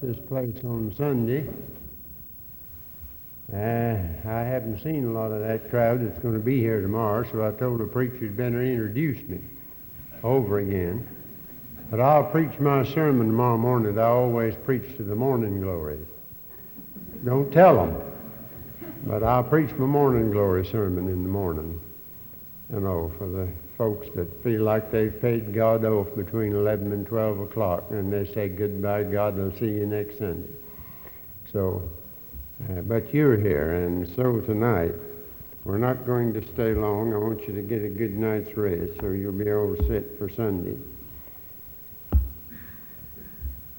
[0.00, 1.46] this place on Sunday.
[3.52, 3.56] Uh,
[4.28, 7.46] I haven't seen a lot of that crowd that's going to be here tomorrow, so
[7.46, 9.40] I told the preacher he'd better introduce me
[10.22, 11.06] over again.
[11.90, 15.98] But I'll preach my sermon tomorrow morning that I always preach to the morning glory.
[17.24, 18.02] Don't tell them,
[19.06, 21.80] but I'll preach my morning glory sermon in the morning,
[22.72, 27.06] you know, for the folks that feel like they've paid God off between 11 and
[27.06, 30.48] 12 o'clock, and they say goodbye, God, I'll see you next Sunday.
[31.52, 31.88] So,
[32.70, 34.94] uh, but you're here, and so tonight,
[35.64, 37.12] we're not going to stay long.
[37.12, 40.28] I want you to get a good night's rest so you'll be to sit for
[40.28, 40.76] Sunday.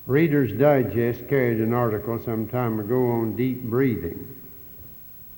[0.05, 4.35] Reader's Digest carried an article some time ago on deep breathing.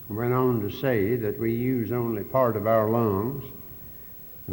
[0.10, 3.46] Went on to say that we use only part of our lungs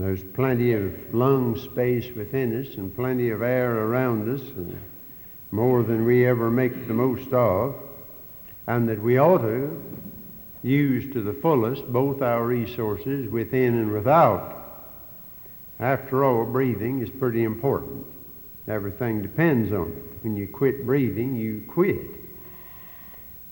[0.02, 4.78] there's plenty of lung space within us and plenty of air around us, and
[5.50, 7.74] more than we ever make the most of,
[8.66, 9.82] and that we ought to
[10.62, 14.52] use to the fullest both our resources within and without.
[15.78, 18.04] After all, breathing is pretty important.
[18.68, 20.24] Everything depends on it.
[20.24, 22.20] When you quit breathing, you quit.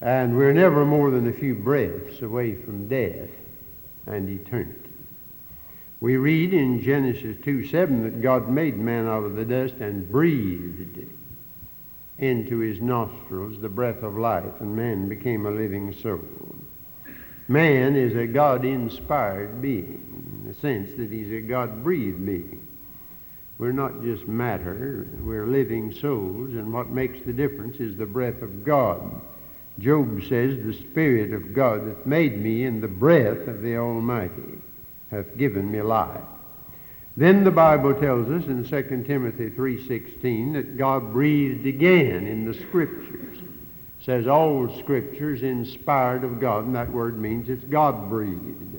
[0.01, 3.31] And we're never more than a few breaths away from death
[4.07, 4.91] and eternity.
[6.01, 10.11] We read in Genesis 2 7 that God made man out of the dust and
[10.11, 10.99] breathed
[12.19, 16.21] into his nostrils the breath of life, and man became a living soul.
[17.49, 22.67] Man is a God inspired being in the sense that he's a God breathed being.
[23.59, 28.43] We're not just matter, we're living souls, and what makes the difference is the breath
[28.43, 29.21] of God.
[29.79, 34.59] Job says, The Spirit of God hath made me in the breath of the Almighty
[35.15, 36.21] hath given me life.
[37.17, 42.55] Then the Bible tells us in 2 Timothy 3.16 that God breathed again in the
[42.55, 43.39] Scriptures.
[43.39, 48.75] It says all Scriptures inspired of God, and that word means it's God-breathed.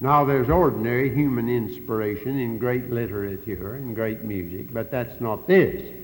[0.00, 5.94] Now there's ordinary human inspiration in great literature and great music, but that's not this.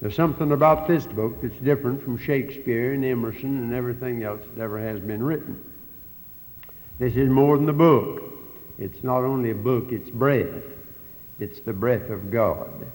[0.00, 4.62] There's something about this book that's different from Shakespeare and Emerson and everything else that
[4.62, 5.58] ever has been written.
[6.98, 8.35] This is more than the book.
[8.78, 10.62] It's not only a book, it's breath.
[11.38, 12.86] It's the breath of God.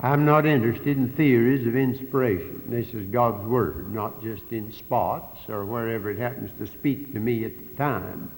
[0.00, 2.62] I'm not interested in theories of inspiration.
[2.66, 7.20] This is God's Word, not just in spots or wherever it happens to speak to
[7.20, 8.30] me at the time,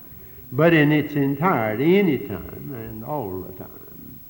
[0.53, 4.21] but in its entirety, any time and all the time.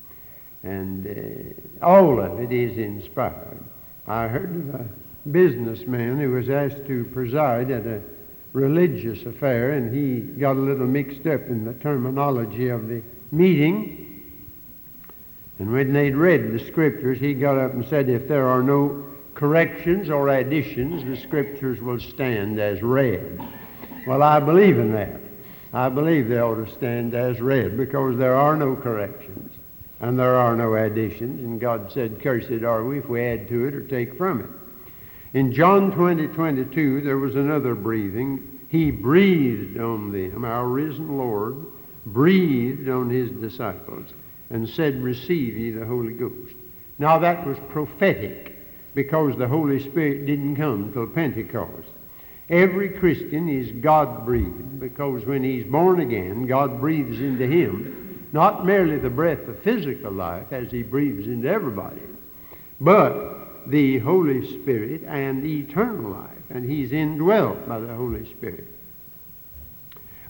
[0.63, 3.63] And uh, all of it is inspired.
[4.07, 4.85] I heard of a
[5.29, 8.01] businessman who was asked to preside at a
[8.55, 14.01] religious affair, and he got a little mixed up in the terminology of the meeting.
[15.59, 19.05] And when they'd read the scriptures, he got up and said, If there are no
[19.33, 23.41] corrections or additions, the scriptures will stand as read.
[24.07, 25.19] Well, I believe in that.
[25.73, 29.53] I believe they ought to stand as read because there are no corrections
[29.99, 31.41] and there are no additions.
[31.41, 34.49] And God said, Cursed are we if we add to it or take from it.
[35.35, 38.61] In John 20, 22, there was another breathing.
[38.69, 41.57] He breathed on them, our risen Lord,
[42.05, 44.11] breathed on his disciples,
[44.49, 46.55] and said, Receive ye the Holy Ghost.
[46.99, 48.55] Now that was prophetic
[48.93, 51.89] because the Holy Spirit didn't come till Pentecost.
[52.49, 58.65] Every Christian is God breathed because when he's born again, God breathes into him not
[58.65, 62.03] merely the breath of physical life as he breathes into everybody,
[62.79, 63.34] but
[63.67, 68.67] the Holy Spirit and eternal life, and he's indwelt by the Holy Spirit.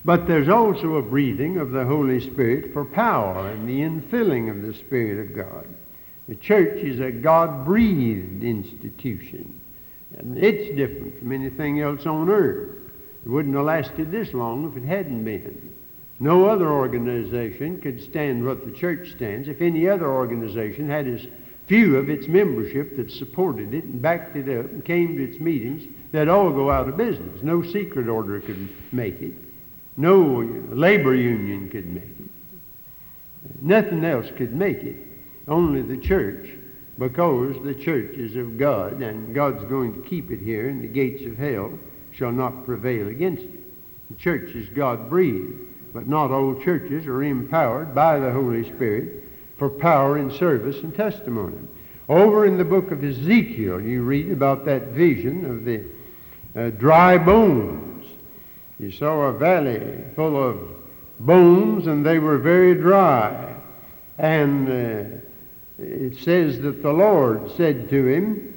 [0.03, 4.62] But there's also a breathing of the Holy Spirit for power and the infilling of
[4.62, 5.68] the Spirit of God.
[6.28, 9.59] The church is a God-breathed institution.
[10.18, 12.69] And it's different from anything else on earth.
[13.25, 15.74] It wouldn't have lasted this long if it hadn't been.
[16.19, 19.47] No other organization could stand what the church stands.
[19.47, 21.25] If any other organization had as
[21.68, 25.40] few of its membership that supported it and backed it up and came to its
[25.40, 27.42] meetings, they'd all go out of business.
[27.42, 29.34] No secret order could make it.
[29.98, 33.62] No labor union could make it.
[33.62, 34.95] Nothing else could make it.
[35.48, 36.50] Only the church,
[36.98, 40.88] because the church is of God, and God's going to keep it here, and the
[40.88, 41.78] gates of hell
[42.12, 44.10] shall not prevail against it.
[44.10, 45.60] The church is God breathed,
[45.94, 49.25] but not all churches are empowered by the Holy Spirit
[49.57, 51.57] for power and service and testimony.
[52.07, 55.84] Over in the book of Ezekiel, you read about that vision of the
[56.56, 58.06] uh, dry bones.
[58.80, 60.60] You saw a valley full of
[61.19, 63.56] bones, and they were very dry.
[64.18, 65.18] And uh,
[65.80, 68.51] it says that the Lord said to him,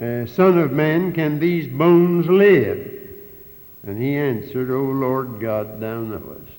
[0.00, 2.90] uh, Son of Man, can these bones live?
[3.86, 6.52] And he answered, O Lord God, thou knowest.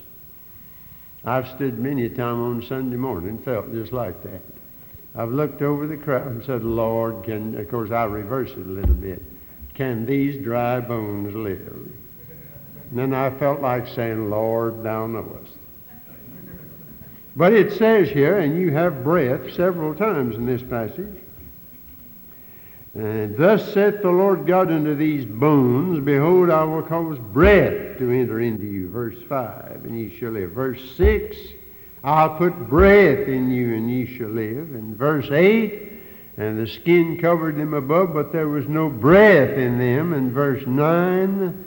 [1.26, 4.42] I've stood many a time on Sunday morning felt just like that.
[5.16, 8.70] I've looked over the crowd and said, Lord, can, of course, I reverse it a
[8.70, 9.24] little bit.
[9.74, 11.90] Can these dry bones live?
[12.90, 15.54] And then I felt like saying, Lord, thou knowest.
[17.36, 21.16] But it says here, and you have breath several times in this passage,
[22.96, 28.10] and thus saith the Lord God unto these bones, Behold, I will cause breath to
[28.10, 28.90] enter into you.
[28.90, 30.52] Verse 5, and ye shall live.
[30.52, 31.36] Verse 6,
[32.06, 34.72] I'll put breath in you, and ye shall live.
[34.72, 35.92] And verse 8,
[36.38, 40.14] and the skin covered them above, but there was no breath in them.
[40.14, 41.66] And verse 9,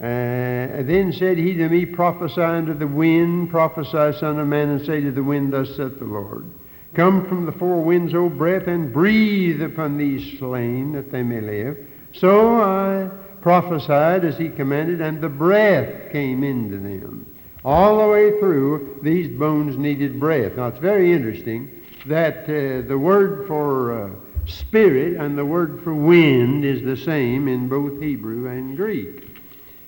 [0.00, 4.84] uh, then said he to me, Prophesy unto the wind, prophesy, Son of Man, and
[4.84, 6.50] say to the wind, Thus saith the Lord.
[6.94, 11.40] Come from the four winds, O breath, and breathe upon these slain, that they may
[11.40, 11.76] live.
[12.12, 13.10] So I
[13.40, 17.26] prophesied as he commanded, and the breath came into them.
[17.64, 20.56] All the way through, these bones needed breath.
[20.56, 21.70] Now, it's very interesting
[22.06, 24.10] that uh, the word for uh,
[24.46, 29.30] spirit and the word for wind is the same in both Hebrew and Greek.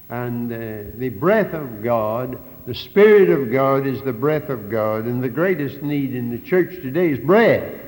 [0.09, 5.05] And uh, the breath of God the Spirit of God is the breath of God,
[5.05, 7.81] and the greatest need in the church today is breath.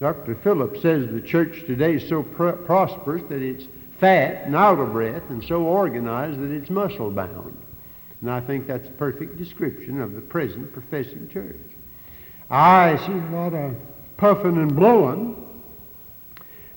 [0.00, 0.34] Dr.
[0.36, 3.66] Phillips says the church today is so pr- prosperous that it's
[3.98, 7.54] fat and out of breath and so organized that it's muscle bound.
[8.22, 11.60] And I think that's a perfect description of the present professing church.
[12.50, 13.76] I see a lot of
[14.16, 15.36] puffing and blowing.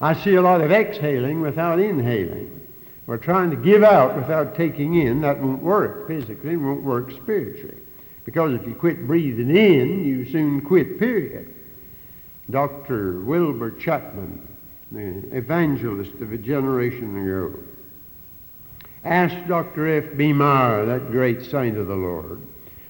[0.01, 2.62] I see a lot of exhaling without inhaling.
[3.05, 5.21] We're trying to give out without taking in.
[5.21, 7.77] That won't work physically and won't work spiritually.
[8.23, 11.53] Because if you quit breathing in, you soon quit, period.
[12.49, 13.19] Dr.
[13.21, 14.47] Wilbur Chapman,
[14.91, 17.59] the evangelist of a generation ago,
[19.03, 19.87] asked Dr.
[19.87, 20.15] F.
[20.15, 20.31] B.
[20.31, 22.41] Meyer, that great saint of the Lord,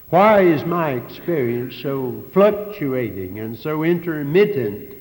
[0.10, 4.93] why is my experience so fluctuating and so intermittent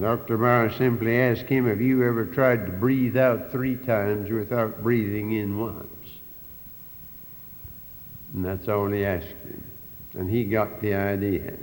[0.00, 0.38] Dr.
[0.38, 5.32] Meyer simply asked him, Have you ever tried to breathe out three times without breathing
[5.32, 5.86] in once?
[8.34, 9.62] And that's all he asked him.
[10.14, 11.54] And he got the idea.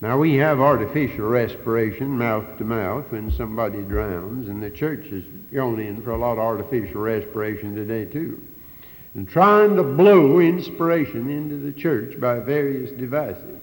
[0.00, 5.24] Now, we have artificial respiration, mouth to mouth, when somebody drowns, and the church is
[5.52, 8.42] going in for a lot of artificial respiration today, too.
[9.14, 13.62] And trying to blow inspiration into the church by various devices.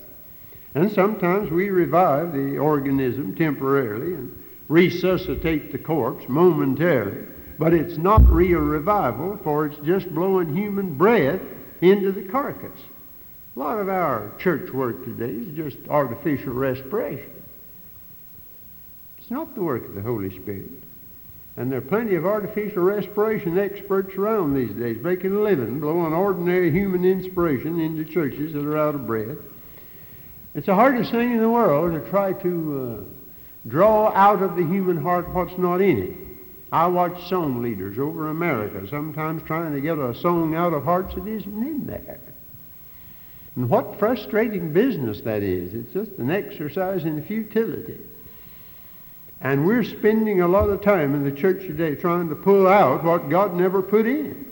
[0.73, 7.27] And sometimes we revive the organism temporarily and resuscitate the corpse momentarily.
[7.59, 11.41] But it's not real revival, for it's just blowing human breath
[11.81, 12.79] into the carcass.
[13.55, 17.31] A lot of our church work today is just artificial respiration.
[19.17, 20.71] It's not the work of the Holy Spirit.
[21.57, 26.13] And there are plenty of artificial respiration experts around these days making a living blowing
[26.13, 29.37] ordinary human inspiration into churches that are out of breath.
[30.53, 34.63] It's the hardest thing in the world to try to uh, draw out of the
[34.63, 36.17] human heart what's not in it.
[36.71, 41.15] I watch song leaders over America sometimes trying to get a song out of hearts
[41.15, 42.19] that isn't in there.
[43.55, 45.73] And what frustrating business that is.
[45.73, 47.99] It's just an exercise in futility.
[49.41, 53.03] And we're spending a lot of time in the church today trying to pull out
[53.03, 54.45] what God never put in.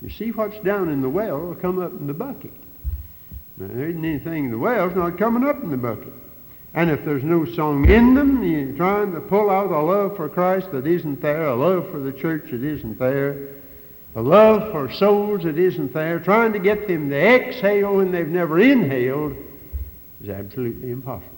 [0.00, 2.52] You see what's down in the well will come up in the bucket.
[3.58, 6.12] There isn't anything in the wells not coming up in the bucket.
[6.74, 10.28] And if there's no song in them, you're trying to pull out a love for
[10.28, 13.48] Christ that isn't there, a love for the church that isn't there,
[14.14, 18.26] a love for souls that isn't there, trying to get them to exhale when they've
[18.26, 19.36] never inhaled
[20.22, 21.28] is absolutely impossible.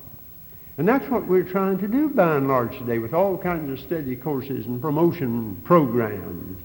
[0.78, 3.84] And that's what we're trying to do by and large today with all kinds of
[3.84, 6.60] study courses and promotion programs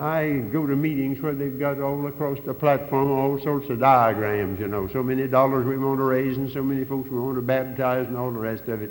[0.00, 4.58] I go to meetings where they've got all across the platform all sorts of diagrams,
[4.58, 7.36] you know, so many dollars we want to raise and so many folks we want
[7.36, 8.90] to baptize and all the rest of it.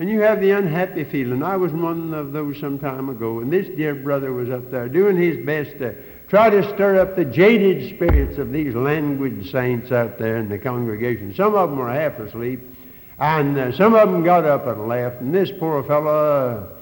[0.00, 1.42] And you have the unhappy feeling.
[1.42, 4.88] I was one of those some time ago, and this dear brother was up there
[4.88, 5.94] doing his best to
[6.28, 10.58] try to stir up the jaded spirits of these languid saints out there in the
[10.58, 11.34] congregation.
[11.34, 12.60] Some of them were half asleep,
[13.18, 16.77] and uh, some of them got up and left, and this poor fellow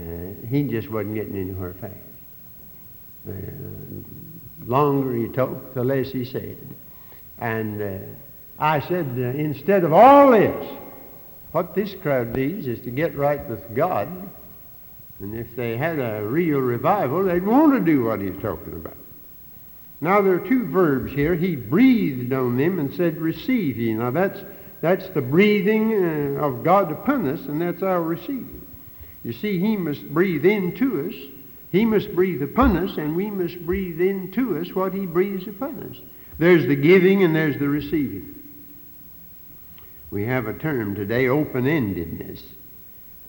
[0.00, 1.94] uh, he just wasn't getting anywhere fast.
[3.28, 3.32] Uh,
[4.66, 6.58] longer he talked, the less he said.
[7.38, 7.98] And uh,
[8.58, 10.66] I said, uh, instead of all this,
[11.52, 14.08] what this crowd needs is to get right with God.
[15.20, 18.96] And if they had a real revival, they'd want to do what he's talking about.
[20.00, 21.34] Now there are two verbs here.
[21.34, 23.92] He breathed on them and said, receive ye.
[23.92, 24.40] Now that's
[24.80, 28.59] that's the breathing uh, of God upon us, and that's our receiving.
[29.22, 31.14] You see, He must breathe into us,
[31.70, 35.82] He must breathe upon us, and we must breathe into us what He breathes upon
[35.84, 35.96] us.
[36.38, 38.34] There's the giving and there's the receiving.
[40.10, 42.42] We have a term today, open-endedness.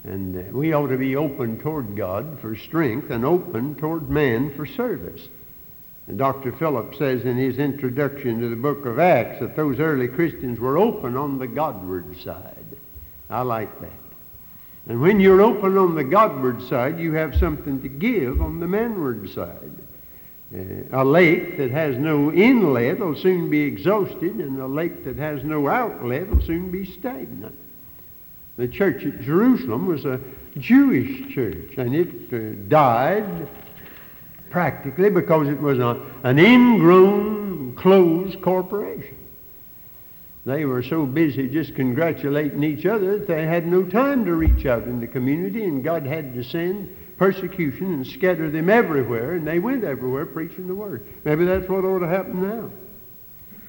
[0.03, 4.51] And uh, we ought to be open toward God for strength and open toward man
[4.55, 5.27] for service.
[6.07, 6.51] And Dr.
[6.51, 10.77] Phillips says in his introduction to the book of Acts that those early Christians were
[10.77, 12.77] open on the Godward side.
[13.29, 14.00] I like that.
[14.87, 18.67] And when you're open on the Godward side, you have something to give on the
[18.67, 19.75] manward side.
[20.53, 25.17] Uh, a lake that has no inlet will soon be exhausted, and a lake that
[25.17, 27.55] has no outlet will soon be stagnant.
[28.57, 30.19] The church at Jerusalem was a
[30.57, 33.47] Jewish church, and it uh, died
[34.49, 39.17] practically because it was a, an ingrown, closed corporation.
[40.45, 44.65] They were so busy just congratulating each other that they had no time to reach
[44.65, 49.47] out in the community, and God had to send persecution and scatter them everywhere, and
[49.47, 51.05] they went everywhere preaching the word.
[51.23, 52.71] Maybe that's what ought to happen now.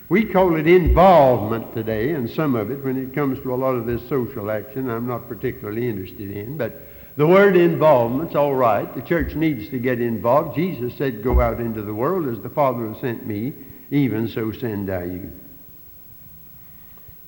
[0.09, 3.75] We call it involvement today, and some of it, when it comes to a lot
[3.75, 6.57] of this social action, I'm not particularly interested in.
[6.57, 6.87] But
[7.17, 8.95] the word involvement's all right.
[8.95, 10.57] The church needs to get involved.
[10.57, 13.53] Jesus said, Go out into the world as the Father has sent me,
[13.91, 15.33] even so send I you.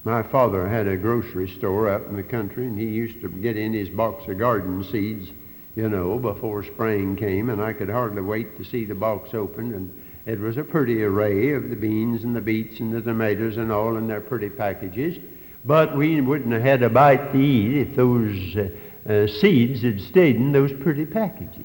[0.04, 3.56] My father had a grocery store out in the country, and he used to get
[3.56, 5.30] in his box of garden seeds,
[5.74, 9.74] you know, before spring came, and I could hardly wait to see the box opened
[9.74, 9.90] and
[10.26, 13.70] it was a pretty array of the beans and the beets and the tomatoes and
[13.70, 15.18] all in their pretty packages.
[15.66, 20.00] But we wouldn't have had a bite to eat if those uh, uh, seeds had
[20.00, 21.64] stayed in those pretty packages.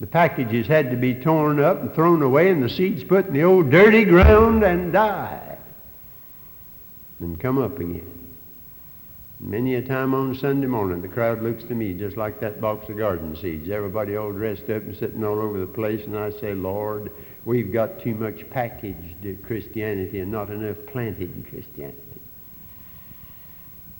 [0.00, 3.32] The packages had to be torn up and thrown away and the seeds put in
[3.32, 5.45] the old dirty ground and die
[7.20, 8.26] and come up again.
[9.38, 12.88] Many a time on Sunday morning, the crowd looks to me just like that box
[12.88, 13.68] of garden seeds.
[13.68, 17.12] Everybody all dressed up and sitting all over the place, and I say, Lord,
[17.44, 22.00] we've got too much packaged Christianity and not enough planted Christianity.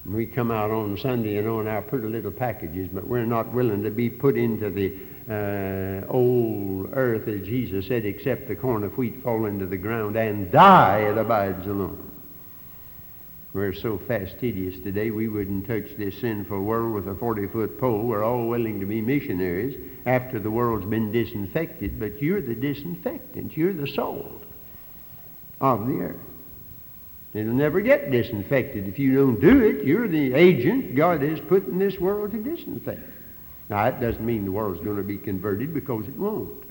[0.06, 3.52] And we come out on Sunday, and in our pretty little packages, but we're not
[3.52, 4.96] willing to be put into the
[5.28, 10.16] uh, old earth, as Jesus said, except the corn of wheat fall into the ground
[10.16, 12.05] and die, it abides alone.
[13.56, 18.02] We're so fastidious today, we wouldn't touch this sinful world with a 40-foot pole.
[18.02, 23.56] We're all willing to be missionaries after the world's been disinfected, but you're the disinfectant.
[23.56, 24.44] You're the salt
[25.62, 26.20] of the earth.
[27.32, 28.88] It'll never get disinfected.
[28.88, 32.42] If you don't do it, you're the agent God has put in this world to
[32.42, 33.08] disinfect.
[33.70, 36.65] Now, that doesn't mean the world's going to be converted because it won't.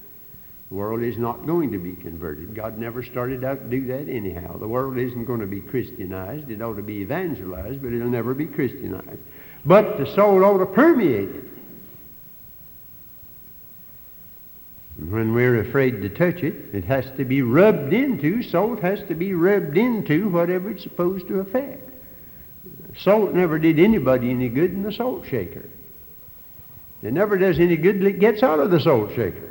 [0.69, 2.55] The world is not going to be converted.
[2.55, 4.57] God never started out to do that anyhow.
[4.57, 6.49] The world isn't going to be Christianized.
[6.49, 9.21] It ought to be evangelized, but it'll never be Christianized.
[9.63, 11.43] But the soul ought to permeate it.
[14.97, 18.41] And when we're afraid to touch it, it has to be rubbed into.
[18.41, 21.91] Salt has to be rubbed into whatever it's supposed to affect.
[22.97, 25.69] Salt never did anybody any good in the salt shaker.
[27.03, 29.44] It never does any good it gets out of the salt shaker.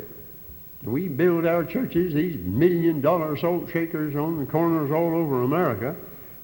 [0.83, 5.95] We build our churches, these million dollar salt shakers on the corners all over America,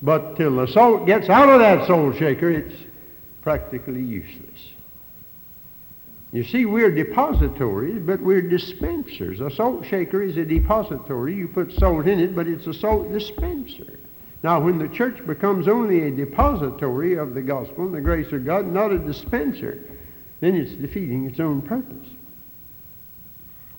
[0.01, 2.75] but till the salt gets out of that salt shaker, it's
[3.41, 4.71] practically useless.
[6.31, 9.41] You see, we're depositories, but we're dispensers.
[9.41, 11.35] A salt shaker is a depository.
[11.35, 13.99] You put salt in it, but it's a salt dispenser.
[14.41, 18.45] Now, when the church becomes only a depository of the gospel and the grace of
[18.45, 19.83] God, not a dispenser,
[20.39, 22.07] then it's defeating its own purpose.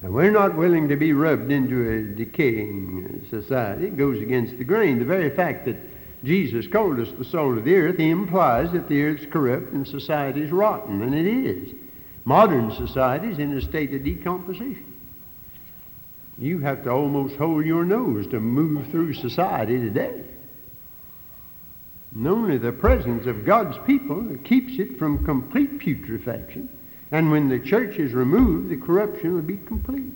[0.03, 3.87] We're not willing to be rubbed into a decaying society.
[3.87, 4.99] It goes against the grain.
[4.99, 5.77] The very fact that
[6.25, 9.87] Jesus called us the salt of the earth, he implies that the earth's corrupt and
[9.87, 11.75] society's rotten, and it is.
[12.25, 14.93] Modern society is in a state of decomposition.
[16.39, 20.25] You have to almost hold your nose to move through society today.
[22.15, 26.69] And only the presence of God's people keeps it from complete putrefaction
[27.12, 30.14] and when the church is removed, the corruption will be complete.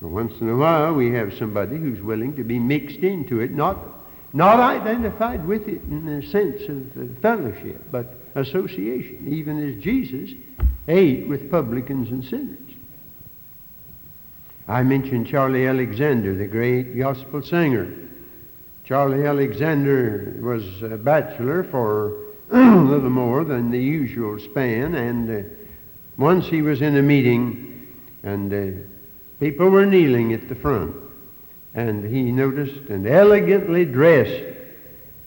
[0.00, 3.78] once in a while, we have somebody who's willing to be mixed into it, not,
[4.32, 10.30] not identified with it in the sense of fellowship, but association, even as Jesus
[10.88, 12.58] ate with publicans and sinners.
[14.66, 17.92] I mentioned Charlie Alexander, the great gospel singer.
[18.84, 22.14] Charlie Alexander was a bachelor for
[22.50, 25.48] a little more than the usual span, and uh,
[26.20, 27.88] once he was in a meeting,
[28.22, 28.78] and uh,
[29.40, 30.94] people were kneeling at the front,
[31.74, 34.44] and he noticed an elegantly dressed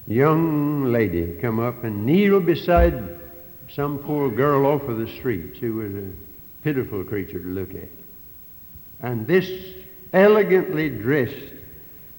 [0.05, 3.19] young lady come up and kneel beside
[3.73, 6.11] some poor girl off of the streets who was a
[6.63, 7.89] pitiful creature to look at.
[9.01, 9.49] And this
[10.13, 11.53] elegantly dressed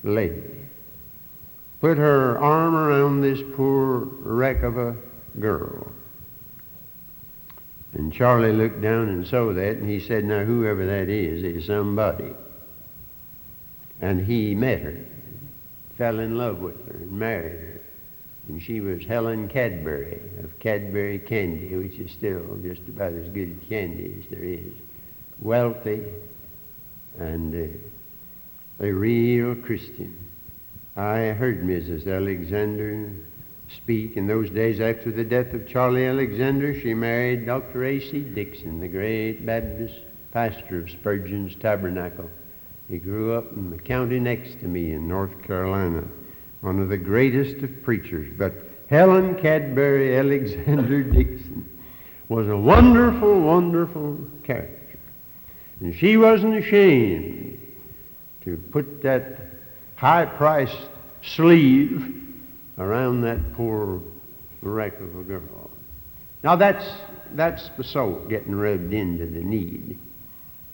[0.03, 0.43] lady
[1.81, 4.97] put her arm around this poor wreck of a
[5.39, 5.94] girl.
[7.95, 11.67] And Charlie looked down and saw that, and he said, Now, whoever that is, is
[11.67, 12.33] somebody.
[14.01, 14.99] And he met her,
[15.97, 17.81] fell in love with her, and married her.
[18.49, 23.59] And she was Helen Cadbury of Cadbury Candy, which is still just about as good
[23.69, 24.73] candy as there is.
[25.41, 26.03] Wealthy
[27.19, 30.19] and uh, a real Christian.
[30.97, 32.13] I heard Mrs.
[32.13, 33.11] Alexander
[33.69, 34.17] speak.
[34.17, 37.85] In those days after the death of Charlie Alexander, she married Dr.
[37.85, 38.21] A.C.
[38.21, 40.01] Dixon, the great Baptist
[40.33, 42.31] pastor of Spurgeon's Tabernacle.
[42.89, 46.05] He grew up in the county next to me in North Carolina
[46.65, 48.33] one of the greatest of preachers.
[48.39, 48.55] But
[48.89, 51.69] Helen Cadbury Alexander Dixon
[52.29, 54.99] was a wonderful, wonderful character.
[55.81, 57.61] And she wasn't ashamed
[58.45, 59.41] to put that
[59.97, 60.89] high priced
[61.23, 62.24] sleeve
[62.79, 64.01] around that poor
[64.63, 65.71] wreck of a girl.
[66.43, 66.85] Now that's
[67.33, 69.99] that's the salt getting rubbed into the need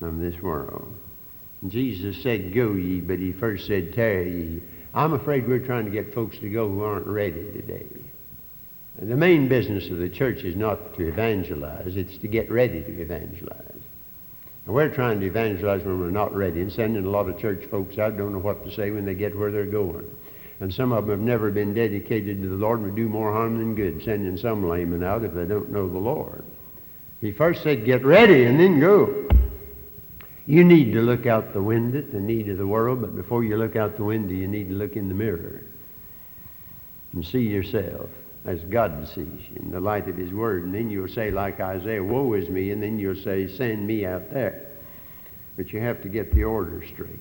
[0.00, 0.95] of this world.
[1.69, 4.62] Jesus said, Go ye, but he first said, Tarry ye.
[4.95, 7.87] I'm afraid we're trying to get folks to go who aren't ready today.
[9.00, 13.00] The main business of the church is not to evangelize, it's to get ready to
[13.00, 13.80] evangelize.
[14.66, 17.64] And we're trying to evangelize when we're not ready and sending a lot of church
[17.71, 20.11] folks out don't know what to say when they get where they're going.
[20.61, 23.33] And some of them have never been dedicated to the Lord and would do more
[23.33, 26.45] harm than good, sending some laymen out if they don't know the Lord.
[27.21, 29.29] He first said, get ready and then go.
[30.47, 33.45] You need to look out the window at the need of the world, but before
[33.45, 35.62] you look out the window, you need to look in the mirror
[37.12, 38.11] and see yourself
[38.45, 40.64] as God sees you in the light of His Word.
[40.64, 44.06] And then you'll say, like Isaiah, Woe is me, and then you'll say, Send me
[44.06, 44.67] out there.
[45.56, 47.21] But you have to get the order straight.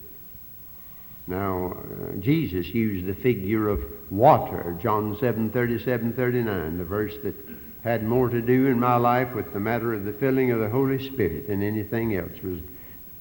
[1.29, 7.35] Now, uh, Jesus used the figure of water, John 7, 37, 39, the verse that
[7.83, 10.69] had more to do in my life with the matter of the filling of the
[10.69, 12.59] Holy Spirit than anything else was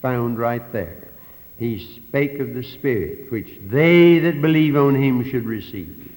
[0.01, 1.09] found right there.
[1.59, 6.11] He spake of the Spirit, which they that believe on him should receive.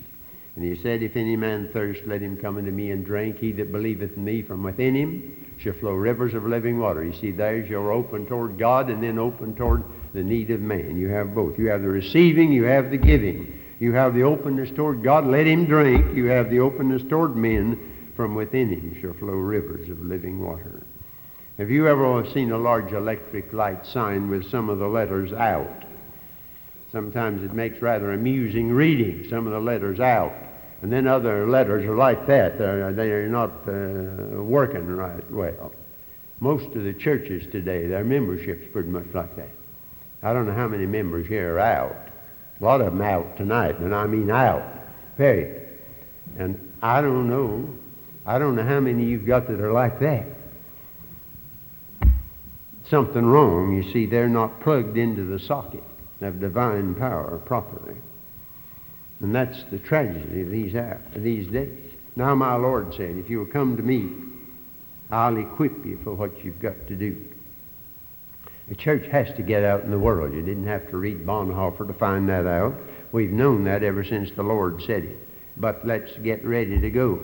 [0.55, 3.39] And he said, If any man thirst, let him come unto me and drink.
[3.39, 7.03] He that believeth in me, from within him shall flow rivers of living water.
[7.03, 10.97] You see, there's your open toward God and then open toward the need of man.
[10.97, 11.57] You have both.
[11.57, 13.59] You have the receiving, you have the giving.
[13.79, 16.15] You have the openness toward God, let him drink.
[16.15, 20.83] You have the openness toward men, from within him shall flow rivers of living water.
[21.57, 25.85] Have you ever seen a large electric light sign with some of the letters out?
[26.91, 30.33] Sometimes it makes rather amusing reading, some of the letters out.
[30.81, 32.57] And then other letters are like that.
[32.57, 35.71] They're, they're not uh, working right well.
[36.39, 39.49] Most of the churches today, their membership's pretty much like that.
[40.23, 42.09] I don't know how many members here are out.
[42.59, 44.63] A lot of them out tonight, and I mean out,
[45.17, 45.79] period.
[46.37, 47.67] And I don't know,
[48.25, 50.25] I don't know how many you've got that are like that
[52.91, 53.73] something wrong.
[53.73, 55.83] You see, they're not plugged into the socket
[56.19, 57.95] of divine power properly.
[59.21, 60.75] And that's the tragedy of these,
[61.15, 61.91] these days.
[62.15, 64.11] Now, my Lord said, if you will come to me,
[65.09, 67.25] I'll equip you for what you've got to do.
[68.71, 70.33] The church has to get out in the world.
[70.33, 72.73] You didn't have to read Bonhoeffer to find that out.
[73.11, 75.27] We've known that ever since the Lord said it.
[75.57, 77.19] But let's get ready to go.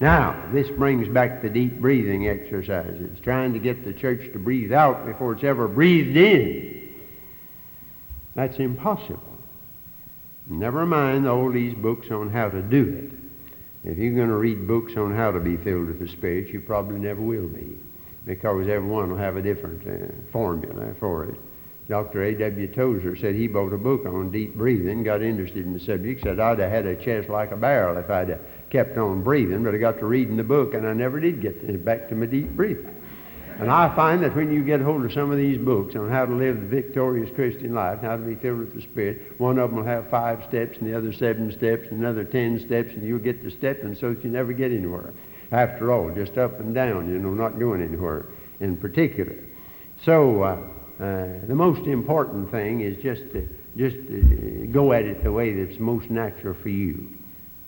[0.00, 4.72] Now, this brings back the deep breathing exercises, trying to get the church to breathe
[4.72, 6.94] out before it's ever breathed in.
[8.36, 9.40] That's impossible.
[10.46, 13.10] Never mind all these books on how to do
[13.82, 13.90] it.
[13.90, 16.60] If you're going to read books on how to be filled with the Spirit, you
[16.60, 17.80] probably never will be,
[18.24, 21.36] because everyone will have a different uh, formula for it.
[21.88, 22.24] Dr.
[22.24, 22.68] A.W.
[22.68, 26.40] Tozer said he bought a book on deep breathing, got interested in the subject, said
[26.40, 28.38] I'd have had a chest like a barrel if I'd
[28.70, 31.84] kept on breathing, but I got to reading the book and I never did get
[31.84, 32.94] back to my deep breathing.
[33.58, 36.26] And I find that when you get hold of some of these books on how
[36.26, 39.70] to live the victorious Christian life, how to be filled with the Spirit, one of
[39.70, 43.04] them will have five steps and the other seven steps and another ten steps, and
[43.04, 45.12] you'll get to stepping so that you never get anywhere.
[45.54, 48.26] After all, just up and down, you know, not going anywhere
[48.58, 49.36] in particular.
[50.04, 50.56] So uh,
[51.00, 55.52] uh, the most important thing is just to just to go at it the way
[55.52, 57.08] that's most natural for you.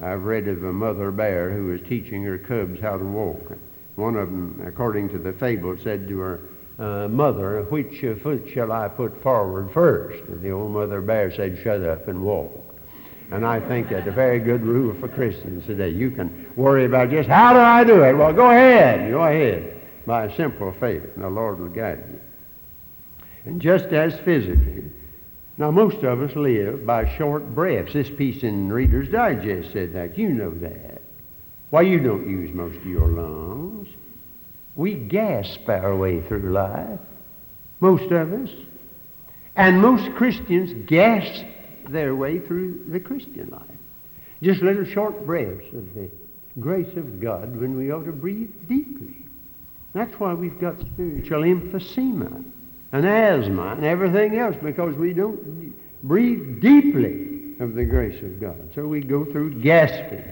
[0.01, 3.53] I've read of a mother bear who was teaching her cubs how to walk.
[3.95, 6.41] One of them, according to the fable, said to her,
[6.81, 10.25] uh, Mother, which foot shall I put forward first?
[10.25, 12.66] And the old mother bear said, Shut up and walk.
[13.31, 15.89] And I think that's a very good rule for Christians today.
[15.89, 18.15] You can worry about just how do I do it?
[18.15, 19.11] Well, go ahead.
[19.11, 19.81] Go ahead.
[20.07, 22.21] By simple faith, and the Lord will guide you.
[23.45, 24.85] And just as physically,
[25.59, 27.93] now most of us live by short breaths.
[27.93, 30.17] This piece in Reader's Digest said that.
[30.17, 31.03] You know that.
[31.71, 33.89] Why, you don't use most of your lungs.
[34.77, 37.01] We gasp our way through life,
[37.81, 38.51] most of us.
[39.57, 41.45] And most Christians gasp
[41.91, 43.79] their way through the Christian life.
[44.43, 46.11] Just little short breaths of the
[46.61, 49.25] grace of God when we ought to breathe deeply.
[49.93, 52.45] That's why we've got spiritual emphysema
[52.93, 58.71] and asthma and everything else because we don't breathe deeply of the grace of God.
[58.75, 60.25] So we go through gasping.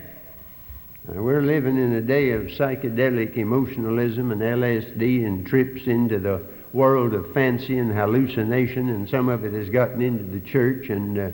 [1.08, 6.42] Now, we're living in a day of psychedelic emotionalism and LSD and trips into the
[6.74, 11.18] world of fancy and hallucination, and some of it has gotten into the church, and
[11.18, 11.30] uh,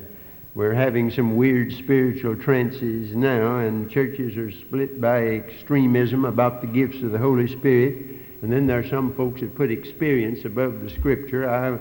[0.54, 6.66] we're having some weird spiritual trances now, and churches are split by extremism about the
[6.66, 7.96] gifts of the Holy Spirit.
[8.42, 11.48] And then there are some folks that put experience above the Scripture.
[11.48, 11.78] I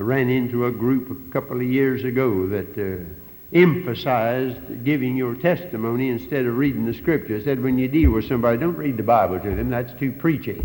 [0.00, 3.04] ran into a group a couple of years ago that uh,
[3.52, 7.40] emphasized giving your testimony instead of reading the scripture.
[7.42, 9.70] Said, when you deal with somebody, don't read the Bible to them.
[9.70, 10.64] That's too preachy.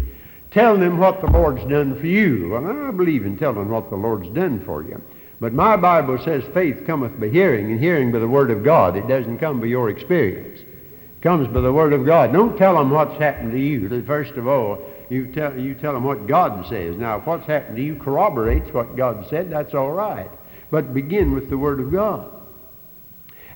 [0.56, 2.56] Tell them what the Lord's done for you.
[2.56, 5.02] I believe in telling what the Lord's done for you.
[5.42, 8.96] But my Bible says faith cometh by hearing, and hearing by the Word of God.
[8.96, 10.62] It doesn't come by your experience.
[10.62, 12.32] It comes by the Word of God.
[12.32, 14.02] Don't tell them what's happened to you.
[14.04, 16.96] First of all, you tell, you tell them what God says.
[16.96, 20.32] Now, if what's happened to you corroborates what God said, that's all right.
[20.72, 22.32] But begin with the Word of God.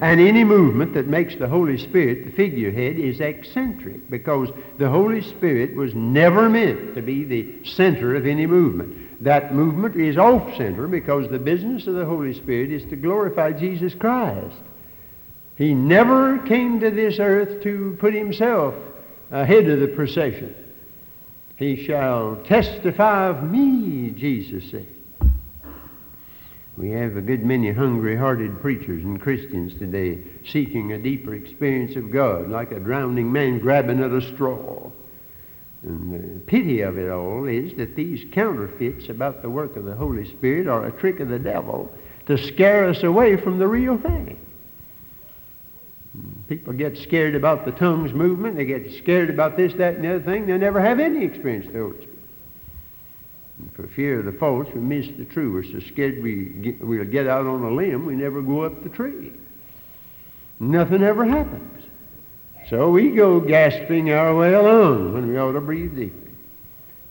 [0.02, 5.22] And any movement that makes the Holy Spirit the figurehead is eccentric because the Holy
[5.22, 9.22] Spirit was never meant to be the center of any movement.
[9.22, 13.52] That movement is off center because the business of the Holy Spirit is to glorify
[13.52, 14.56] Jesus Christ.
[15.58, 18.76] He never came to this earth to put himself
[19.32, 20.56] ahead of the procession.
[21.58, 24.88] He shall testify of me, Jesus said.
[26.80, 31.98] We have a good many hungry hearted preachers and Christians today seeking a deeper experience
[31.98, 34.90] of God, like a drowning man grabbing at a straw.
[35.84, 39.94] And the pity of it all is that these counterfeits about the work of the
[39.94, 41.92] Holy Spirit are a trick of the devil
[42.28, 44.40] to scare us away from the real thing.
[46.48, 48.56] People get scared about the tongues movement.
[48.56, 50.48] They get scared about this, that, and the other thing.
[50.48, 52.09] They never have any experience of the Holy Spirit.
[53.74, 55.54] For fear of the false, we miss the true.
[55.54, 58.84] We're so scared we get, we'll get out on a limb, we never go up
[58.84, 59.34] the tree.
[60.60, 61.84] Nothing ever happens.
[62.70, 66.32] So we go gasping our way along when we ought to breathe deeply.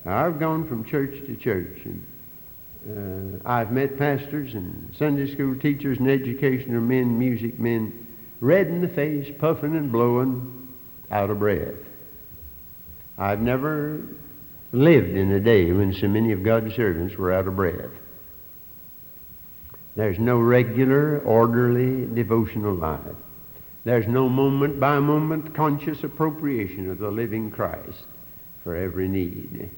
[0.07, 5.99] I've gone from church to church, and uh, I've met pastors and Sunday school teachers
[5.99, 8.07] and educational men, music men,
[8.41, 10.69] red in the face, puffing and blowing,
[11.11, 11.75] out of breath.
[13.19, 14.01] I've never
[14.73, 17.91] lived in a day when so many of God's servants were out of breath.
[19.97, 23.01] There's no regular, orderly devotional life.
[23.85, 28.05] There's no moment by moment conscious appropriation of the living Christ
[28.63, 29.71] for every need.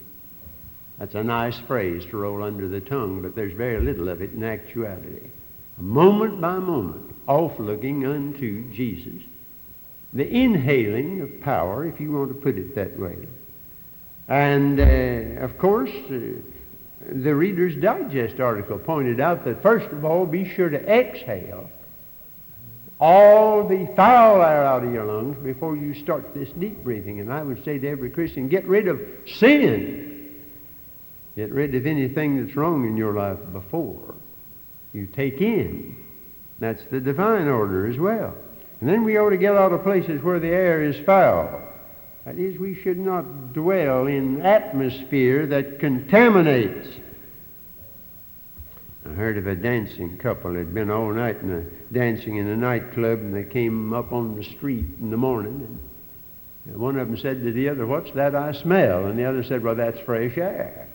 [0.98, 4.32] That's a nice phrase to roll under the tongue, but there's very little of it
[4.32, 5.30] in actuality.
[5.78, 9.22] Moment by moment, off looking unto Jesus.
[10.12, 13.16] The inhaling of power, if you want to put it that way.
[14.30, 16.18] And uh, of course, uh,
[17.10, 21.68] the Reader's Digest article pointed out that first of all, be sure to exhale
[23.00, 27.18] all the foul air out of your lungs before you start this deep breathing.
[27.18, 30.36] And I would say to every Christian, get rid of sin.
[31.34, 34.14] Get rid of anything that's wrong in your life before
[34.92, 35.96] you take in.
[36.60, 38.34] That's the divine order as well.
[38.80, 41.62] And then we ought to get out of places where the air is foul.
[42.24, 46.88] That is, we should not dwell in atmosphere that contaminates.
[49.06, 52.46] I heard of a dancing couple that had been all night in a, dancing in
[52.46, 55.78] a nightclub, and they came up on the street in the morning.
[56.66, 59.06] And one of them said to the other, What's that I smell?
[59.06, 60.88] And the other said, Well, that's fresh air.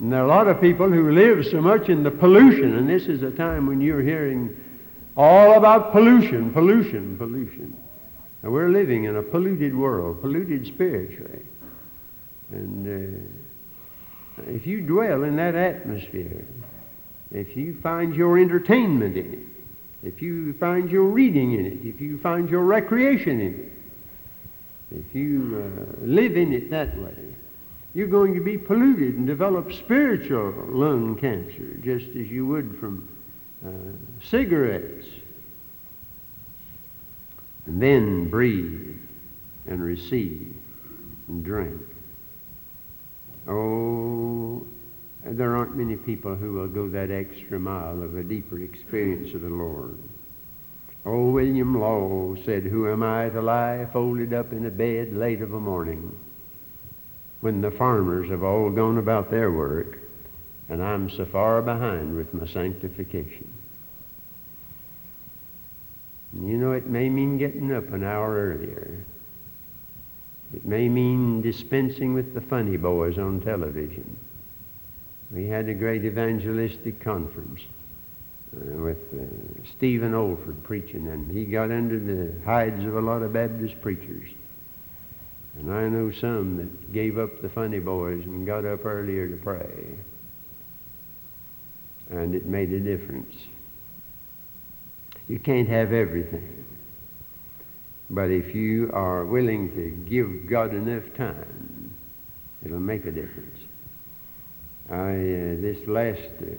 [0.00, 2.88] and there are a lot of people who live so much in the pollution, and
[2.88, 4.56] this is a time when you're hearing
[5.16, 7.79] all about pollution, pollution, pollution.
[8.42, 11.42] Now, we're living in a polluted world, polluted spiritually.
[12.50, 13.28] And
[14.38, 16.44] uh, if you dwell in that atmosphere,
[17.30, 19.46] if you find your entertainment in it,
[20.02, 23.72] if you find your reading in it, if you find your recreation in it,
[24.90, 27.14] if you uh, live in it that way,
[27.94, 33.08] you're going to be polluted and develop spiritual lung cancer just as you would from
[33.66, 33.70] uh,
[34.24, 34.99] cigarettes
[37.70, 38.96] and then breathe
[39.68, 40.56] and receive
[41.28, 41.80] and drink.
[43.46, 44.66] Oh,
[45.24, 49.42] there aren't many people who will go that extra mile of a deeper experience of
[49.42, 49.96] the Lord.
[51.06, 55.40] Oh, William Law said, Who am I to lie folded up in a bed late
[55.40, 56.18] of a morning
[57.40, 59.96] when the farmers have all gone about their work
[60.68, 63.49] and I'm so far behind with my sanctification?
[66.32, 69.04] You know, it may mean getting up an hour earlier.
[70.54, 74.16] It may mean dispensing with the funny boys on television.
[75.30, 77.60] We had a great evangelistic conference
[78.56, 79.24] uh, with uh,
[79.76, 84.28] Stephen Olford preaching, and he got under the hides of a lot of Baptist preachers.
[85.58, 89.36] And I know some that gave up the funny boys and got up earlier to
[89.36, 89.94] pray.
[92.10, 93.34] And it made a difference.
[95.30, 96.64] You can't have everything.
[98.10, 101.94] But if you are willing to give God enough time,
[102.64, 103.60] it'll make a difference.
[104.90, 106.56] I, uh, this last uh,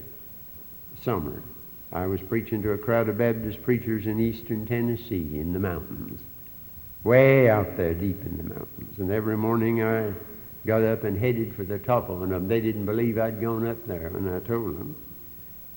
[1.01, 1.43] summer,
[1.91, 6.21] I was preaching to a crowd of Baptist preachers in eastern Tennessee in the mountains,
[7.03, 8.99] way out there deep in the mountains.
[8.99, 10.13] And every morning I
[10.65, 12.47] got up and headed for the top of one of them.
[12.47, 14.95] They didn't believe I'd gone up there when I told them.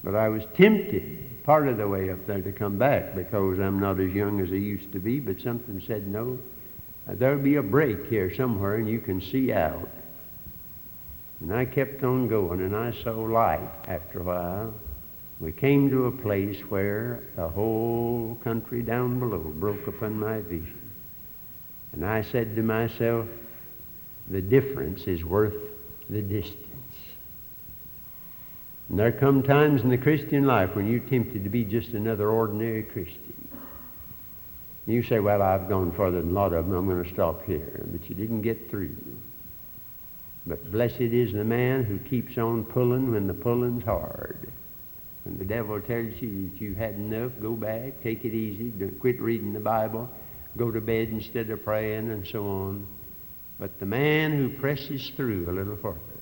[0.04, 3.78] But I was tempted part of the way up there to come back because I'm
[3.78, 6.38] not as young as I used to be, but something said, no,
[7.06, 9.88] there'll be a break here somewhere and you can see out.
[11.40, 14.74] And I kept on going and I saw light after a while.
[15.40, 20.90] We came to a place where the whole country down below broke upon my vision.
[21.92, 23.26] And I said to myself,
[24.30, 25.54] the difference is worth
[26.08, 26.63] the distance.
[28.88, 32.28] And there come times in the Christian life when you're tempted to be just another
[32.28, 33.48] ordinary Christian.
[34.86, 36.74] You say, well, I've gone further than a lot of them.
[36.74, 37.86] I'm going to stop here.
[37.90, 38.94] But you didn't get through.
[40.46, 44.50] But blessed is the man who keeps on pulling when the pulling's hard.
[45.24, 48.70] When the devil tells you that you've had enough, go back, take it easy,
[49.00, 50.10] quit reading the Bible,
[50.58, 52.86] go to bed instead of praying, and so on.
[53.58, 56.13] But the man who presses through a little further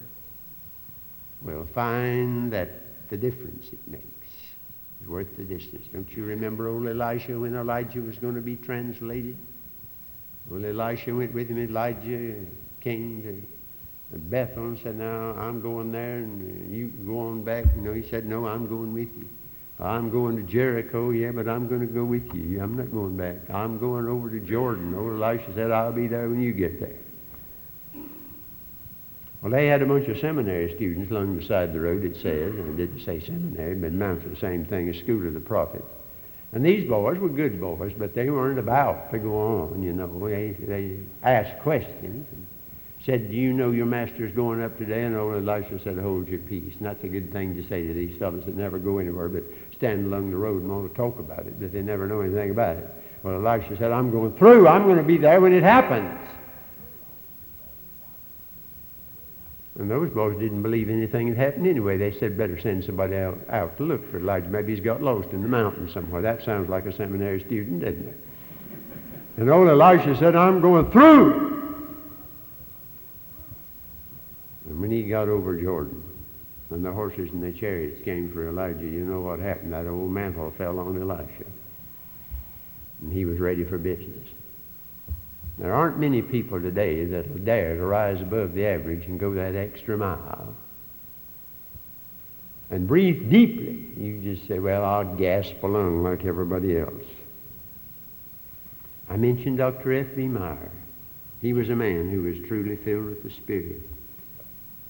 [1.44, 2.70] will find that
[3.10, 4.04] the difference it makes
[5.00, 5.86] is worth the distance.
[5.92, 9.36] Don't you remember old Elisha when Elijah was going to be translated?
[10.48, 11.58] Well, Elisha went with him.
[11.58, 12.34] Elijah
[12.80, 17.76] came to Bethel and said, Now I'm going there and uh, you go on back.
[17.76, 19.28] Know, he said, No, I'm going with you.
[19.80, 22.62] I'm going to Jericho, yeah, but I'm going to go with you.
[22.62, 23.50] I'm not going back.
[23.50, 24.94] I'm going over to Jordan.
[24.94, 26.94] Old Elisha said, I'll be there when you get there.
[29.42, 32.68] Well, they had a bunch of seminary students along beside the road, it says, and
[32.68, 35.84] it didn't say seminary, but amounts to the same thing as School of the Prophet.
[36.52, 40.28] And these boys were good boys, but they weren't about to go on, you know.
[40.28, 42.46] They, they asked questions and
[43.04, 45.02] said, Do you know your master's going up today?
[45.02, 46.74] And old Elisha said, Hold your peace.
[46.76, 49.44] And that's a good thing to say to these fellows that never go anywhere but
[49.74, 52.50] stand along the road and want to talk about it, but they never know anything
[52.50, 52.88] about it.
[53.22, 54.68] Well, Elisha said, I'm going through.
[54.68, 56.18] I'm going to be there when it happens.
[59.78, 61.96] And those boys didn't believe anything had happened anyway.
[61.96, 64.48] They said, better send somebody out, out to look for Elijah.
[64.48, 66.20] Maybe he's got lost in the mountains somewhere.
[66.20, 68.20] That sounds like a seminary student, doesn't it?
[69.38, 71.52] And old Elisha said, I'm going through.
[74.68, 76.02] And when he got over Jordan,
[76.70, 79.72] and the horses and the chariots came for Elijah, you know what happened?
[79.72, 81.44] That old mantle fell on Elisha.
[83.00, 84.28] And he was ready for business.
[85.58, 89.34] There aren't many people today that will dare to rise above the average and go
[89.34, 90.54] that extra mile.
[92.70, 93.86] And breathe deeply.
[93.96, 97.04] You just say, well, I'll gasp along like everybody else.
[99.10, 99.92] I mentioned Dr.
[99.92, 100.26] F.B.
[100.28, 100.70] Meyer.
[101.42, 103.82] He was a man who was truly filled with the Spirit.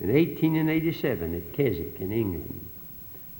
[0.00, 2.68] In 1887 at Keswick in England,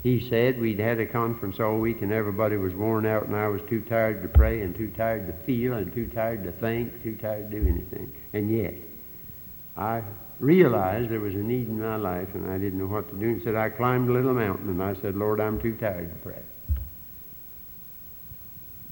[0.02, 3.46] he said we'd had a conference all week and everybody was worn out and I
[3.46, 7.02] was too tired to pray and too tired to feel and too tired to think,
[7.04, 8.12] too tired to do anything.
[8.32, 8.74] And yet,
[9.76, 10.02] I
[10.40, 13.28] realized there was a need in my life and I didn't know what to do.
[13.28, 16.28] And said, I climbed a little mountain and I said, Lord, I'm too tired to
[16.28, 16.42] pray.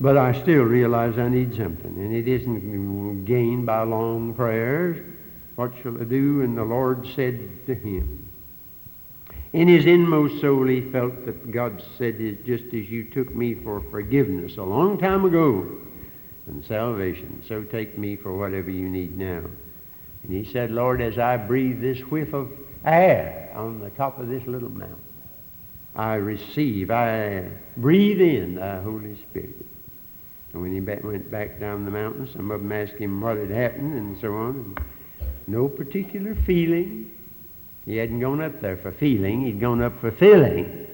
[0.01, 1.97] But I still realize I need something.
[1.97, 5.05] And it isn't gained by long prayers.
[5.57, 6.41] What shall I do?
[6.41, 8.30] And the Lord said to him,
[9.53, 13.81] in his inmost soul, he felt that God said, just as you took me for
[13.91, 15.69] forgiveness a long time ago
[16.47, 19.43] and salvation, so take me for whatever you need now.
[20.23, 22.51] And he said, Lord, as I breathe this whiff of
[22.85, 24.97] air on the top of this little mountain,
[25.97, 29.67] I receive, I breathe in thy Holy Spirit.
[30.53, 33.51] And when he went back down the mountain, some of them asked him what had
[33.51, 34.77] happened and so on.
[34.77, 34.81] And
[35.47, 37.11] no particular feeling.
[37.91, 40.87] He hadn't gone up there for feeling, he'd gone up for feeling.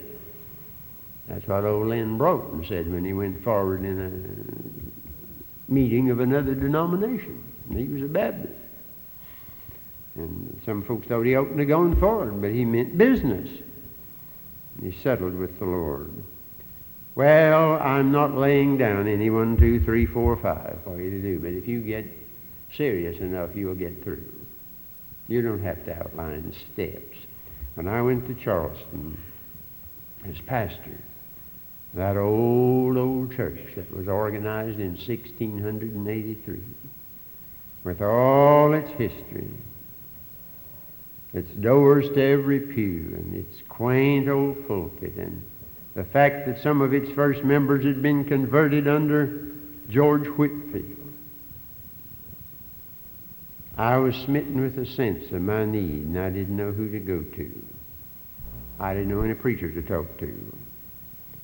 [1.29, 4.01] That's what old Lynn Broughton said when he went forward in
[5.69, 7.45] a meeting of another denomination.
[7.69, 8.55] And he was a Baptist.
[10.15, 13.51] And some folks thought he oughtn't have gone forward, but he meant business.
[14.81, 16.11] He settled with the Lord.
[17.15, 21.41] Well, I'm not laying down any one, two, three, four, five for you to do,
[21.41, 22.07] but if you get
[22.75, 24.25] serious enough, you'll get through.
[25.29, 27.17] You don't have to outline steps.
[27.75, 29.19] When I went to Charleston
[30.27, 30.99] as pastor,
[31.95, 36.61] that old, old church that was organized in 1683,
[37.85, 39.49] with all its history,
[41.33, 45.43] its doors to every pew, and its quaint old pulpit, and
[45.95, 49.49] the fact that some of its first members had been converted under
[49.89, 50.96] George Whitefield.
[53.77, 56.99] I was smitten with a sense of my need, and I didn't know who to
[56.99, 57.65] go to.
[58.81, 60.57] I didn't know any preacher to talk to.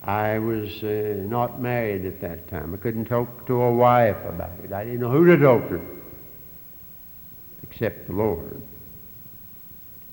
[0.03, 2.75] I was uh, not married at that time.
[2.75, 4.73] I couldn't talk to a wife about it.
[4.73, 5.81] I didn't know who to talk to
[7.73, 8.61] except the Lord.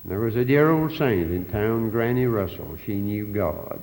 [0.05, 2.77] There was a dear old saint in town, Granny Russell.
[2.85, 3.81] She knew God.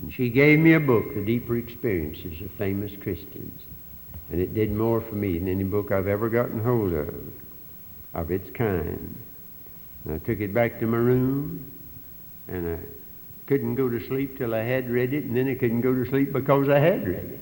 [0.00, 3.60] And she gave me a book, The Deeper Experiences of Famous Christians.
[4.30, 7.14] And it did more for me than any book I've ever gotten hold of,
[8.14, 9.16] of its kind.
[10.04, 11.70] And I took it back to my room,
[12.48, 12.78] and I
[13.46, 16.08] couldn't go to sleep till I had read it, and then I couldn't go to
[16.08, 17.40] sleep because I had read it.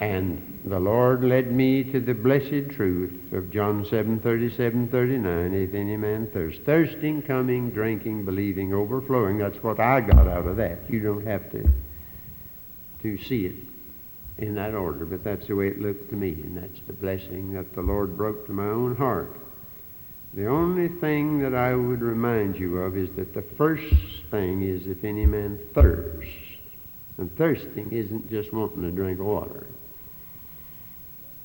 [0.00, 5.52] And the Lord led me to the blessed truth of John 7, 37, 39.
[5.52, 9.36] If any man thirst, thirsting, coming, drinking, believing, overflowing.
[9.36, 10.78] That's what I got out of that.
[10.88, 11.68] You don't have to,
[13.02, 13.56] to see it
[14.38, 17.52] in that order, but that's the way it looked to me, and that's the blessing
[17.52, 19.36] that the Lord broke to my own heart.
[20.32, 23.94] The only thing that I would remind you of is that the first
[24.30, 26.30] thing is if any man thirsts,
[27.20, 29.66] And thirsting isn't just wanting to drink water.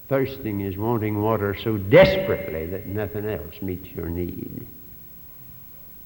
[0.07, 4.65] Thirsting is wanting water so desperately that nothing else meets your need.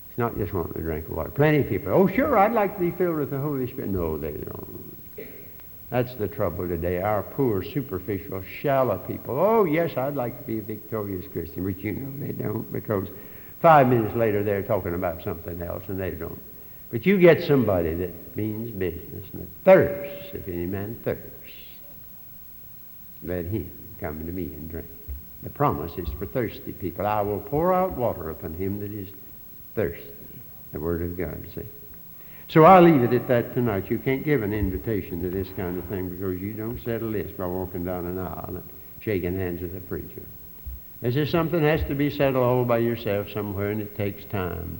[0.09, 1.29] It's not just wanting to drink water.
[1.29, 3.91] Plenty of people, oh, sure, I'd like to be filled with the Holy Spirit.
[3.91, 4.88] No, they don't.
[5.89, 7.01] That's the trouble today.
[7.01, 9.39] Our poor, superficial, shallow people.
[9.39, 13.07] Oh, yes, I'd like to be a victorious Christian, but you know they don't because
[13.61, 16.39] five minutes later they're talking about something else and they don't.
[16.91, 21.23] But you get somebody that means business and thirsts, if any man thirsts,
[23.23, 24.87] let him come to me and drink.
[25.43, 27.07] The promise is for thirsty people.
[27.07, 29.09] I will pour out water upon him that is
[29.75, 30.13] thirsty.
[30.71, 31.65] The Word of God, see.
[32.49, 33.91] So I'll leave it at that tonight.
[33.91, 37.31] You can't give an invitation to this kind of thing because you don't settle this
[37.31, 38.69] by walking down an aisle and
[39.01, 40.25] shaking hands with a preacher.
[41.01, 44.79] This is something has to be settled all by yourself somewhere, and it takes time.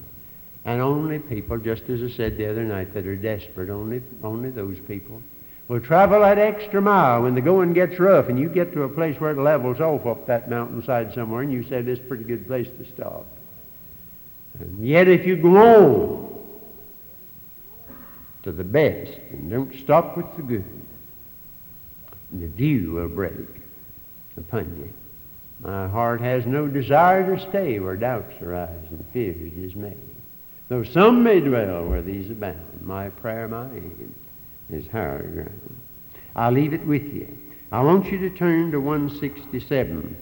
[0.66, 4.50] And only people, just as I said the other night, that are desperate, only, only
[4.50, 5.22] those people
[5.70, 8.90] will travel that extra mile when the going gets rough and you get to a
[8.90, 12.08] place where it levels off up that mountainside somewhere and you say this is a
[12.08, 13.28] pretty good place to stop.
[14.60, 16.29] And yet if you go on
[18.44, 20.66] to the best and don't stop with the good,
[22.32, 23.62] the view will break
[24.38, 24.94] upon you.
[25.62, 29.98] My heart has no desire to stay where doubts arise and fears dismay.
[30.70, 34.16] Though some may dwell where these abound, my prayer, my aim
[34.70, 35.76] is higher ground.
[36.36, 37.38] I'll leave it with you.
[37.72, 40.16] I want you to turn to 167.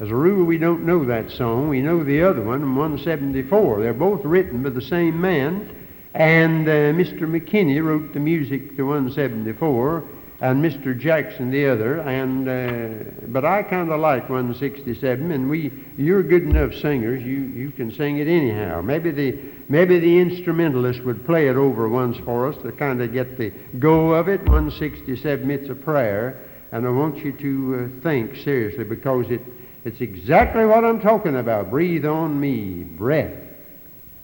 [0.00, 1.68] As a rule, we don't know that song.
[1.68, 3.82] We know the other one, 174.
[3.82, 5.77] They're both written by the same man,
[6.18, 7.20] and uh, Mr.
[7.20, 10.02] McKinney wrote the music to 174,
[10.40, 10.98] and Mr.
[10.98, 12.00] Jackson the other.
[12.00, 17.22] And uh, but I kind of like 167, and we you're good enough singers.
[17.22, 18.82] You you can sing it anyhow.
[18.82, 23.12] Maybe the maybe the instrumentalist would play it over once for us to kind of
[23.12, 24.40] get the go of it.
[24.40, 29.42] 167, it's a prayer, and I want you to uh, think seriously because it
[29.84, 31.70] it's exactly what I'm talking about.
[31.70, 33.38] Breathe on me, breath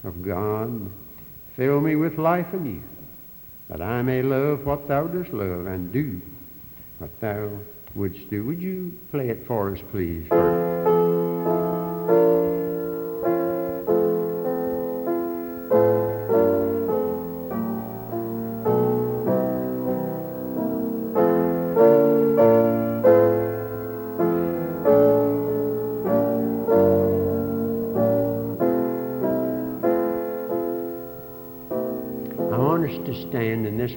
[0.03, 0.91] of God.
[1.57, 2.83] Fill me with life anew
[3.69, 6.21] that I may love what thou dost love and do
[6.99, 7.51] what thou
[7.95, 8.45] wouldst do.
[8.45, 10.27] Would you play it for us, please?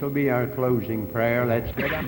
[0.08, 1.44] Will be our closing prayer.
[1.44, 2.06] Let's get up.